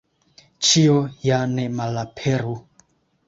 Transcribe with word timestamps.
Ĉio 0.67 0.95
ja 1.27 1.41
ne 1.53 1.67
malaperu. 1.81 2.57